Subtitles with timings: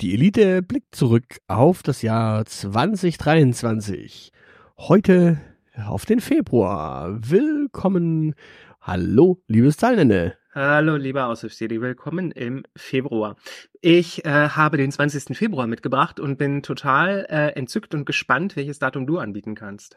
[0.00, 4.30] Die Elite blickt zurück auf das Jahr 2023.
[4.76, 5.40] Heute
[5.86, 7.16] auf den Februar.
[7.18, 8.34] Willkommen.
[8.82, 10.34] Hallo, liebes Teilnehmer.
[10.52, 13.36] Hallo, lieber Aushilfsjedi, willkommen im Februar.
[13.80, 15.34] Ich äh, habe den 20.
[15.34, 19.96] Februar mitgebracht und bin total äh, entzückt und gespannt, welches Datum du anbieten kannst.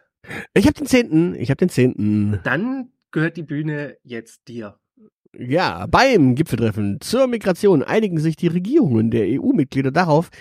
[0.54, 1.36] Ich habe den 10.
[1.36, 2.40] Ich habe den 10.
[2.46, 4.80] Dann gehört die Bühne jetzt dir.
[5.42, 10.32] Ja, beim Gipfeltreffen zur Migration einigen sich die Regierungen der EU-Mitglieder darauf,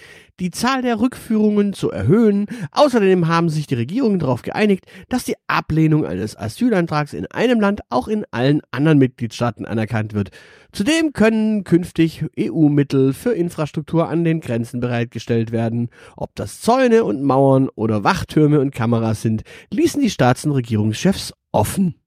[0.40, 2.46] die Zahl der Rückführungen zu erhöhen.
[2.72, 7.82] Außerdem haben sich die Regierungen darauf geeinigt, dass die Ablehnung eines Asylantrags in einem Land
[7.90, 10.30] auch in allen anderen Mitgliedstaaten anerkannt wird.
[10.72, 15.90] Zudem können künftig EU-Mittel für Infrastruktur an den Grenzen bereitgestellt werden.
[16.16, 21.34] Ob das Zäune und Mauern oder Wachtürme und Kameras sind, ließen die Staats- und Regierungschefs
[21.52, 21.97] offen.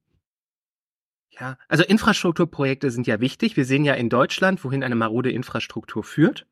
[1.42, 3.58] Ja, also Infrastrukturprojekte sind ja wichtig.
[3.58, 6.46] Wir sehen ja in Deutschland, wohin eine marode Infrastruktur führt.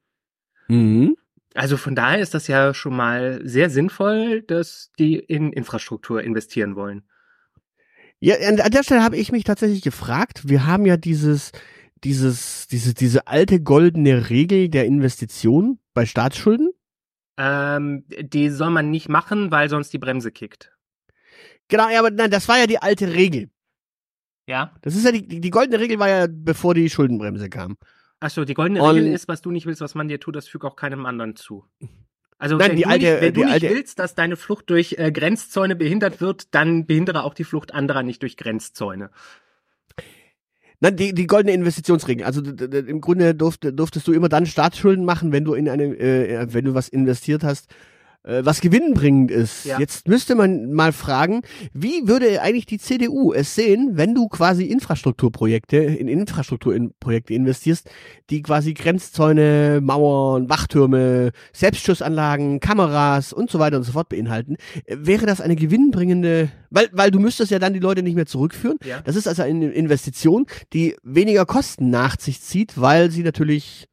[0.67, 1.15] Mhm.
[1.53, 6.75] Also von daher ist das ja schon mal sehr sinnvoll, dass die in Infrastruktur investieren
[6.75, 7.03] wollen.
[8.19, 10.49] Ja, an der Stelle habe ich mich tatsächlich gefragt.
[10.49, 11.51] Wir haben ja dieses,
[12.03, 16.71] dieses, diese, diese alte goldene Regel der Investition bei Staatsschulden.
[17.37, 20.71] Ähm, die soll man nicht machen, weil sonst die Bremse kickt.
[21.67, 23.51] Genau, ja, aber nein, das war ja die alte Regel.
[24.49, 24.71] Ja.
[24.81, 27.77] Das ist ja die, die goldene Regel war ja, bevor die Schuldenbremse kam.
[28.19, 30.47] Achso, die goldene Und- Regel ist, was du nicht willst, was man dir tut, das
[30.47, 31.65] fügt auch keinem anderen zu.
[32.39, 34.35] Also Nein, wenn, die du, alte- nicht, wenn die du nicht alte- willst, dass deine
[34.37, 39.11] Flucht durch äh, Grenzzäune behindert wird, dann behindere auch die Flucht anderer nicht durch Grenzzäune.
[40.79, 42.25] Nein, die, die goldene Investitionsregel.
[42.25, 46.47] Also im Grunde durft, durftest du immer dann Staatsschulden machen, wenn du in eine, äh,
[46.53, 47.75] wenn du was investiert hast, äh,
[48.23, 49.65] was gewinnbringend ist.
[49.65, 49.79] Ja.
[49.79, 51.41] Jetzt müsste man mal fragen,
[51.73, 57.89] wie würde eigentlich die CDU es sehen, wenn du quasi Infrastrukturprojekte in Infrastrukturprojekte investierst,
[58.29, 64.57] die quasi Grenzzäune, Mauern, Wachtürme, Selbstschussanlagen, Kameras und so weiter und so fort beinhalten.
[64.85, 68.25] Äh, Wäre das eine gewinnbringende, weil, weil du müsstest ja dann die Leute nicht mehr
[68.25, 68.77] zurückführen.
[68.85, 69.01] Ja.
[69.01, 73.87] Das ist also eine Investition, die weniger Kosten nach sich zieht, weil sie natürlich,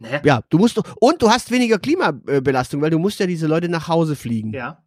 [0.00, 0.20] Naja.
[0.24, 3.88] ja, du musst, und du hast weniger Klimabelastung, weil du musst ja diese Leute nach
[3.88, 4.52] Hause fliegen.
[4.52, 4.84] Ja.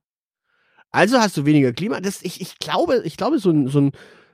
[0.89, 1.99] Also hast du weniger Klima.
[1.99, 3.91] Das, ich, ich glaube, ich glaube, so ein, so ein,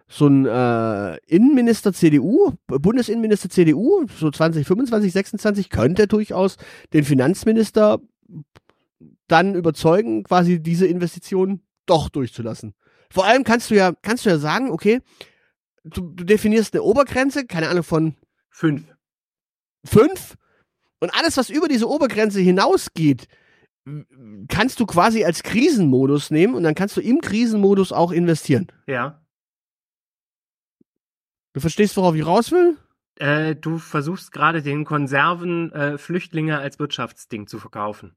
[0.07, 6.57] so ein äh, Innenminister CDU, Bundesinnenminister CDU, so 2025, 26, könnte durchaus
[6.93, 7.99] den Finanzminister
[9.27, 12.73] dann überzeugen, quasi diese Investition doch durchzulassen.
[13.09, 15.01] Vor allem kannst du ja, kannst du ja sagen, okay,
[15.83, 18.15] du, du definierst eine Obergrenze, keine Ahnung, von
[18.49, 18.85] Fünf.
[19.85, 20.35] fünf
[20.99, 23.27] und alles, was über diese Obergrenze hinausgeht,
[24.47, 28.67] kannst du quasi als Krisenmodus nehmen und dann kannst du im Krisenmodus auch investieren.
[28.85, 29.21] Ja.
[31.53, 32.77] Du verstehst, worauf ich raus will?
[33.15, 38.15] Äh, du versuchst gerade den Konserven äh, Flüchtlinge als Wirtschaftsding zu verkaufen.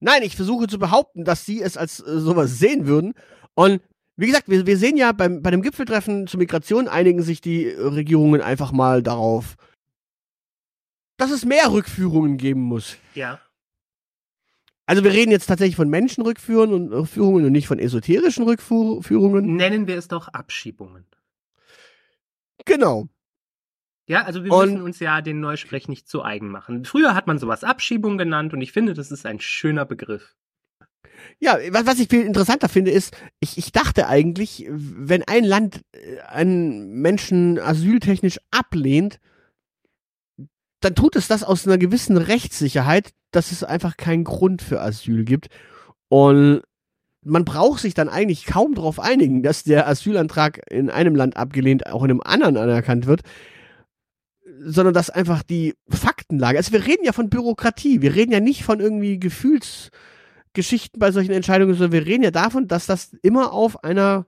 [0.00, 3.14] Nein, ich versuche zu behaupten, dass sie es als äh, sowas sehen würden.
[3.54, 3.80] Und
[4.16, 7.66] wie gesagt, wir, wir sehen ja beim, bei dem Gipfeltreffen zur Migration einigen sich die
[7.66, 9.56] äh, Regierungen einfach mal darauf,
[11.16, 12.96] dass es mehr Rückführungen geben muss.
[13.14, 13.40] Ja.
[14.86, 19.56] Also wir reden jetzt tatsächlich von Menschenrückführungen und Rückführungen und nicht von esoterischen Rückführungen.
[19.56, 21.06] Nennen wir es doch Abschiebungen.
[22.64, 23.08] Genau.
[24.06, 26.84] Ja, also wir Und- müssen uns ja den Neusprech nicht zu eigen machen.
[26.84, 30.34] Früher hat man sowas Abschiebung genannt und ich finde, das ist ein schöner Begriff.
[31.38, 35.82] Ja, was, was ich viel interessanter finde, ist, ich, ich dachte eigentlich, wenn ein Land
[35.92, 39.20] äh, einen Menschen asyltechnisch ablehnt,
[40.84, 45.24] dann tut es das aus einer gewissen Rechtssicherheit, dass es einfach keinen Grund für Asyl
[45.24, 45.48] gibt.
[46.08, 46.62] Und
[47.24, 51.86] man braucht sich dann eigentlich kaum darauf einigen, dass der Asylantrag in einem Land abgelehnt,
[51.86, 53.22] auch in einem anderen anerkannt wird,
[54.64, 58.64] sondern dass einfach die Faktenlage, also wir reden ja von Bürokratie, wir reden ja nicht
[58.64, 63.82] von irgendwie Gefühlsgeschichten bei solchen Entscheidungen, sondern wir reden ja davon, dass das immer auf
[63.84, 64.26] einer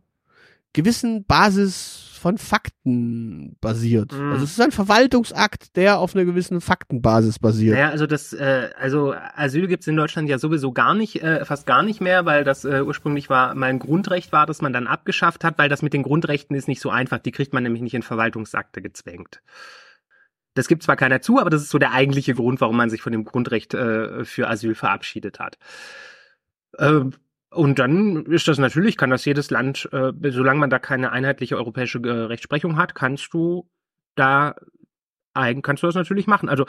[0.75, 4.13] gewissen Basis von Fakten basiert.
[4.13, 4.33] Mhm.
[4.33, 7.75] Also es ist ein Verwaltungsakt, der auf einer gewissen Faktenbasis basiert.
[7.75, 11.67] Naja, also das, äh, also Asyl gibt's in Deutschland ja sowieso gar nicht, äh, fast
[11.67, 14.87] gar nicht mehr, weil das äh, ursprünglich war mal ein Grundrecht war, das man dann
[14.87, 17.19] abgeschafft hat, weil das mit den Grundrechten ist nicht so einfach.
[17.19, 19.43] Die kriegt man nämlich nicht in Verwaltungsakte gezwängt.
[20.55, 23.03] Das gibt zwar keiner zu, aber das ist so der eigentliche Grund, warum man sich
[23.03, 25.59] von dem Grundrecht äh, für Asyl verabschiedet hat.
[26.79, 27.13] Ähm,
[27.55, 31.57] und dann ist das natürlich, kann das jedes Land, äh, solange man da keine einheitliche
[31.57, 33.69] europäische äh, Rechtsprechung hat, kannst du
[34.15, 34.55] da
[35.35, 36.49] eigen, kannst du das natürlich machen.
[36.49, 36.67] Also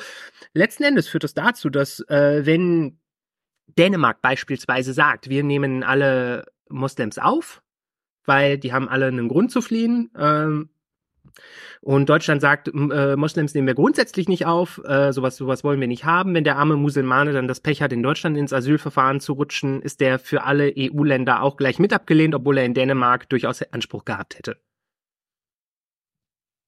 [0.53, 2.99] letzten Endes führt das dazu, dass äh, wenn
[3.77, 7.61] Dänemark beispielsweise sagt, wir nehmen alle Moslems auf,
[8.25, 10.69] weil die haben alle einen Grund zu fliehen, ähm,
[11.87, 15.87] Und Deutschland sagt, äh, Moslems nehmen wir grundsätzlich nicht auf, äh, sowas, sowas wollen wir
[15.87, 16.33] nicht haben.
[16.33, 20.01] Wenn der arme Musulmane dann das Pech hat, in Deutschland ins Asylverfahren zu rutschen, ist
[20.01, 24.35] der für alle EU-Länder auch gleich mit abgelehnt, obwohl er in Dänemark durchaus Anspruch gehabt
[24.35, 24.57] hätte.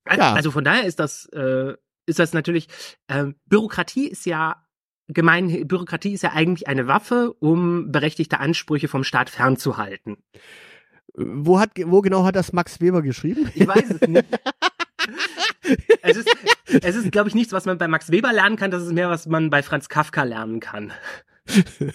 [0.06, 0.34] Al- Ja.
[0.34, 1.74] Also von daher ist das, äh,
[2.06, 2.68] ist das natürlich,
[3.08, 4.64] äh, Bürokratie ist ja
[5.08, 10.18] gemein, Bürokratie ist ja eigentlich eine Waffe, um berechtigte Ansprüche vom Staat fernzuhalten.
[11.16, 13.50] Wo, hat, wo genau hat das Max Weber geschrieben?
[13.56, 14.26] Ich weiß es nicht.
[16.02, 16.30] es ist,
[16.82, 18.72] es ist glaube ich, nichts, was man bei Max Weber lernen kann.
[18.72, 20.92] Das ist mehr, was man bei Franz Kafka lernen kann.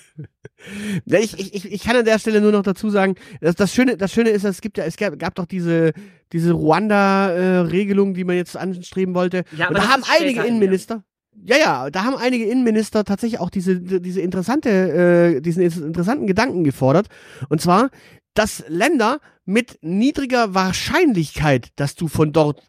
[1.07, 4.13] Ich, ich, ich- kann an der Stelle nur noch dazu sagen, dass das Schöne, das
[4.13, 5.93] Schöne ist, es gibt ja, es gab, gab doch diese,
[6.33, 9.43] diese Ruanda-Regelung, die man jetzt anstreben wollte.
[9.57, 11.03] Ja, Und da das haben einige Innenminister,
[11.45, 16.63] ja, ja, da haben einige Innenminister tatsächlich auch diese, diese interessante, äh, diesen interessanten Gedanken
[16.63, 17.09] gefordert.
[17.49, 17.91] Und zwar,
[18.35, 22.63] dass Länder mit niedriger Wahrscheinlichkeit, dass du von dort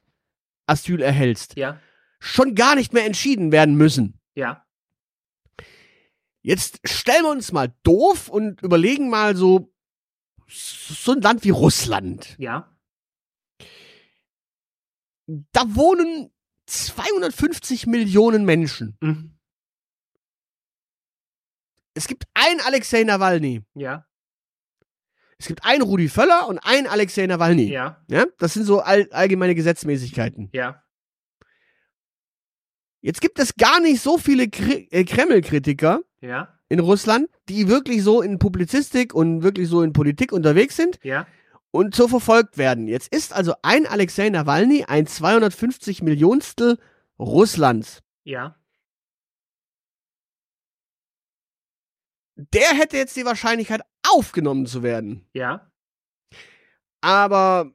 [0.67, 1.79] Asyl erhältst, Ja,
[2.19, 4.19] schon gar nicht mehr entschieden werden müssen.
[4.35, 4.65] ja,
[6.45, 9.73] Jetzt stellen wir uns mal doof und überlegen mal so,
[10.47, 12.35] so ein Land wie Russland.
[12.37, 12.69] ja,
[15.27, 16.31] Da wohnen
[16.65, 18.97] 250 Millionen Menschen.
[19.01, 19.29] mhm.
[21.95, 23.61] Es gibt ein Alexei Nawalny.
[23.75, 24.05] ja,
[25.37, 27.69] Es gibt einen Rudi Völler und einen Alexei Nawalny.
[27.71, 30.49] ja, Ja, das sind so all, allgemeine Gesetzmäßigkeiten.
[30.53, 30.81] ja,
[33.01, 38.21] Jetzt gibt es gar nicht so viele äh, Kreml-Kritiker ja, in Russland, die wirklich so
[38.21, 41.27] in Publizistik und wirklich so in Politik unterwegs sind ja,
[41.71, 42.87] und so verfolgt werden.
[42.87, 46.79] Jetzt ist also ein Alexei Nawalny ein 250 Millionstel
[47.19, 48.01] Russlands.
[48.23, 48.55] ja,
[52.35, 53.81] Der hätte jetzt die Wahrscheinlichkeit
[54.13, 55.25] aufgenommen zu werden.
[55.33, 55.69] ja,
[57.01, 57.71] Aber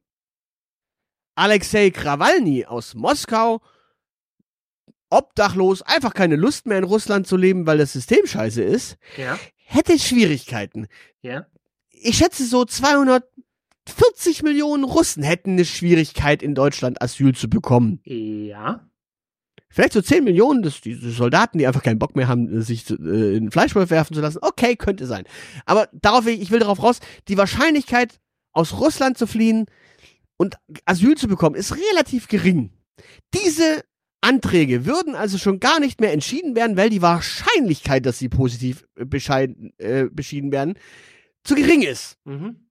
[1.35, 3.61] Alexei Krawalny aus Moskau,
[5.11, 9.39] obdachlos, einfach keine Lust mehr in Russland zu leben, weil das System scheiße ist, ja,
[9.65, 10.89] hätte Schwierigkeiten.
[11.23, 11.47] ja,
[11.91, 18.01] Ich schätze so 240 Millionen Russen hätten eine Schwierigkeit in Deutschland Asyl zu bekommen.
[18.05, 18.88] ja,
[19.71, 22.95] Vielleicht so 10 Millionen, das diese Soldaten, die einfach keinen Bock mehr haben, sich äh,
[22.95, 24.39] in den Fleischwolf werfen zu lassen.
[24.41, 25.25] Okay, könnte sein.
[25.67, 28.19] Aber darauf, ich will darauf raus, die Wahrscheinlichkeit,
[28.53, 29.67] aus Russland zu fliehen
[30.37, 30.57] und
[30.87, 32.73] Asyl zu bekommen, ist relativ gering.
[33.35, 33.85] Diese
[34.21, 38.85] Anträge würden also schon gar nicht mehr entschieden werden, weil die Wahrscheinlichkeit, dass sie positiv
[38.97, 40.75] äh, bescheiden, äh, beschieden werden,
[41.45, 42.17] zu gering ist.
[42.25, 42.65] mhm.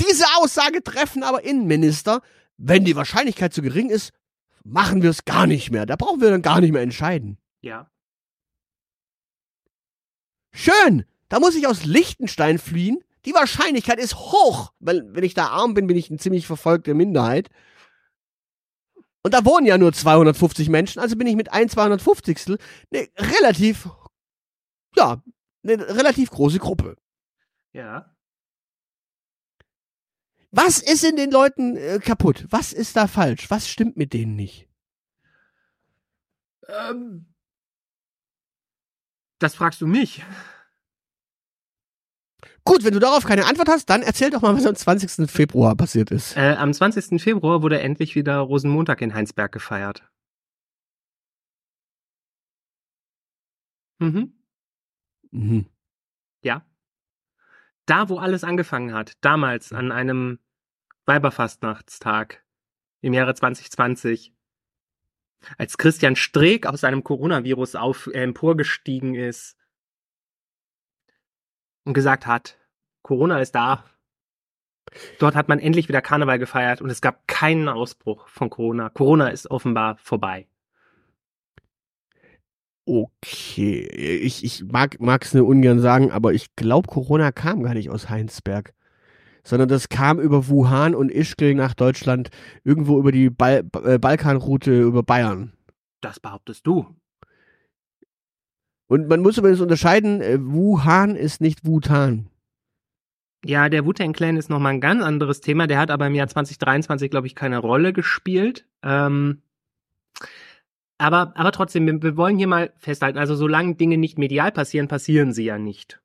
[0.00, 2.22] Diese Aussage treffen aber Innenminister,
[2.56, 4.12] wenn die Wahrscheinlichkeit zu gering ist,
[4.64, 5.86] machen wir es gar nicht mehr.
[5.86, 7.38] Da brauchen wir dann gar nicht mehr entscheiden.
[7.62, 7.90] ja,
[10.52, 12.98] Schön, da muss ich aus Liechtenstein fliehen.
[13.24, 16.92] Die Wahrscheinlichkeit ist hoch, weil wenn ich da arm bin, bin ich eine ziemlich verfolgte
[16.94, 17.48] Minderheit.
[19.22, 22.58] Und da wohnen ja nur 250 Menschen, also bin ich mit ein 250.
[22.92, 23.88] eine relativ,
[24.96, 25.22] ja,
[25.62, 26.96] eine relativ große Gruppe.
[27.72, 28.14] ja.
[30.52, 32.46] Was ist in den Leuten äh, kaputt?
[32.50, 33.50] Was ist da falsch?
[33.50, 34.68] Was stimmt mit denen nicht?
[36.68, 37.26] Ähm,
[39.38, 40.22] das fragst du mich.
[42.64, 45.30] Gut, wenn du darauf keine Antwort hast, dann erzähl doch mal, was am 20.
[45.30, 46.36] Februar passiert ist.
[46.36, 47.20] Äh, am 20.
[47.20, 50.02] Februar wurde endlich wieder Rosenmontag in Heinsberg gefeiert.
[53.98, 54.32] Mhm.
[55.30, 55.66] Mhm.
[56.42, 56.64] Ja.
[57.90, 60.38] Da, wo alles angefangen hat, damals an einem
[61.06, 62.44] Weiberfastnachtstag
[63.00, 64.32] im Jahre 2020,
[65.58, 69.56] als Christian Streeck aus seinem Coronavirus auf, äh, emporgestiegen ist
[71.84, 72.58] und gesagt hat,
[73.02, 73.84] Corona ist da.
[75.18, 78.90] Dort hat man endlich wieder Karneval gefeiert und es gab keinen Ausbruch von Corona.
[78.90, 80.46] Corona ist offenbar vorbei.
[82.86, 87.90] Okay, ich, ich mag es nur ungern sagen, aber ich glaube, Corona kam gar nicht
[87.90, 88.74] aus Heinsberg,
[89.44, 92.30] sondern das kam über Wuhan und Ischgl nach Deutschland,
[92.64, 95.52] irgendwo über die Bal äh, Balkanroute über Bayern.
[96.00, 96.86] Das behauptest du.
[98.88, 102.28] Und man muss übrigens unterscheiden, äh, Wuhan ist nicht Wutan.
[103.44, 105.66] Ja, der Wu-Tang Clan ist nochmal ein ganz anderes Thema.
[105.66, 108.66] Der hat aber im Jahr 2023, glaube ich, keine Rolle gespielt.
[108.82, 109.42] Ähm,
[111.00, 114.86] aber, aber trotzdem, wir, wir wollen hier mal festhalten, also solange Dinge nicht medial passieren,
[114.86, 116.00] passieren sie ja nicht.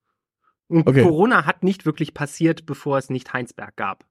[0.67, 1.03] Und Okay.
[1.03, 4.05] Corona hat nicht wirklich passiert, bevor es nicht Heinsberg gab.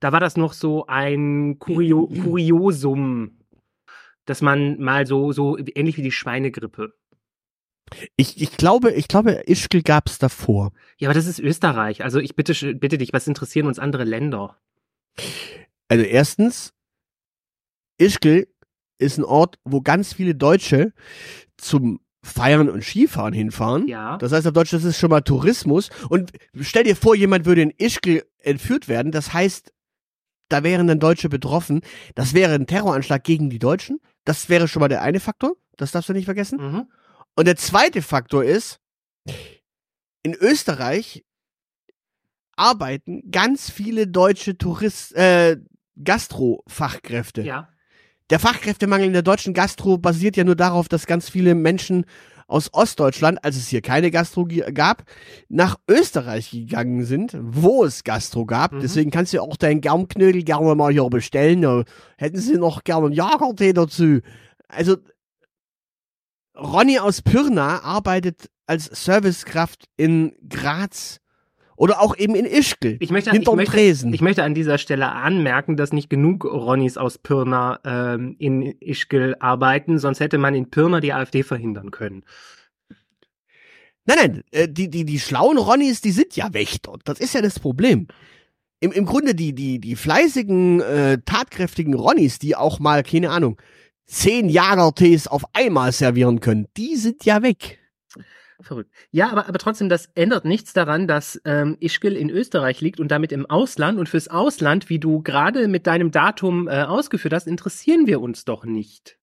[0.00, 3.38] Da war das noch so ein Kurio Kuriosum,
[4.26, 6.92] dass man mal so, so ähnlich wie die Schweinegrippe.
[8.16, 10.72] Ich, ich glaube, ich glaube, Ischgl gab es davor.
[10.98, 12.04] Ja, aber das ist Österreich.
[12.04, 14.58] Also ich bitte, bitte dich, was interessieren uns andere Länder?
[15.88, 16.74] Also erstens,
[17.98, 18.48] Ischgl
[18.98, 20.92] ist ein Ort, wo ganz viele Deutsche
[21.56, 23.86] zum Feiern und Skifahren hinfahren.
[23.86, 24.16] Ja.
[24.16, 25.90] Das heißt auf Deutsch, das ist schon mal Tourismus.
[26.08, 29.12] Und stell dir vor, jemand würde in Ischgl entführt werden.
[29.12, 29.72] Das heißt,
[30.48, 31.82] da wären dann Deutsche betroffen.
[32.14, 34.00] Das wäre ein Terroranschlag gegen die Deutschen.
[34.24, 35.52] Das wäre schon mal der eine Faktor.
[35.76, 36.58] Das darfst du nicht vergessen.
[36.60, 36.88] Mhm.
[37.36, 38.80] Und der zweite Faktor ist,
[40.22, 41.24] in Österreich
[42.56, 45.58] arbeiten ganz viele deutsche Tourist, äh,
[46.02, 47.42] Gastro-Fachkräfte.
[47.42, 47.68] Ja.
[48.30, 52.06] Der Fachkräftemangel in der deutschen Gastro basiert ja nur darauf, dass ganz viele Menschen
[52.46, 55.04] aus Ostdeutschland, als es hier keine Gastro gab,
[55.48, 58.72] nach Österreich gegangen sind, wo es Gastro gab.
[58.72, 58.80] Mhm.
[58.80, 61.84] Deswegen kannst du auch deinen Germknödel gerne mal hier bestellen.
[62.16, 64.20] Hätten sie noch gerne einen Jagertee dazu.
[64.68, 64.96] Also
[66.56, 71.20] Ronny aus Pirna arbeitet als Servicekraft in Graz
[71.76, 74.12] oder auch eben in Ischgl, Ich möchte, ich, hinterm möchte, Tresen.
[74.12, 79.36] ich möchte an dieser Stelle anmerken, dass nicht genug Ronnies aus Pirna ähm, in Ischgl
[79.40, 82.24] arbeiten, sonst hätte man in Pirna die AfD verhindern können.
[84.06, 87.02] Nein, nein, äh, die, die, die schlauen Ronnies, die sind ja weg dort.
[87.04, 88.06] Das ist ja das Problem.
[88.80, 93.58] Im, im Grunde die, die, die fleißigen, äh, tatkräftigen Ronnies, die auch mal, keine Ahnung,
[94.06, 97.78] zehn Jagertees auf einmal servieren können, die sind ja weg.
[98.64, 98.90] Verrückt.
[99.10, 103.08] Ja, aber, aber trotzdem, das ändert nichts daran, dass ähm, Ischgl in Österreich liegt und
[103.08, 103.98] damit im Ausland.
[103.98, 108.46] Und fürs Ausland, wie du gerade mit deinem Datum äh, ausgeführt hast, interessieren wir uns
[108.46, 109.18] doch nicht.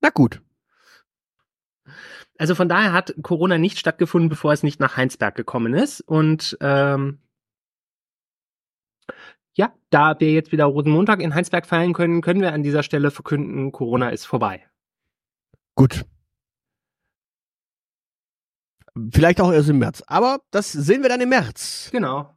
[0.00, 0.42] Na gut.
[2.36, 6.00] Also von daher hat Corona nicht stattgefunden, bevor es nicht nach Heinsberg gekommen ist.
[6.00, 7.20] Und ähm,
[9.52, 13.12] ja, da wir jetzt wieder Rosenmontag in Heinsberg feiern können, können wir an dieser Stelle
[13.12, 14.64] verkünden, Corona ist vorbei.
[15.74, 16.04] Gut.
[19.10, 20.02] Vielleicht auch erst im März.
[20.06, 21.88] Aber das sehen wir dann im März.
[21.90, 22.36] Genau.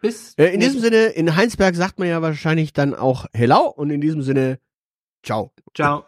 [0.00, 3.90] Bis Äh, in diesem Sinne, in Heinsberg sagt man ja wahrscheinlich dann auch Hello und
[3.90, 4.58] in diesem Sinne,
[5.22, 5.52] ciao.
[5.74, 6.04] Ciao.